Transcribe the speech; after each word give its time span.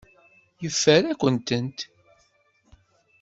Yeffer-akent-tent. 0.61 1.79